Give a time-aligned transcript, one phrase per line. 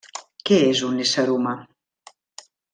[0.49, 1.55] Què és un ésser humà?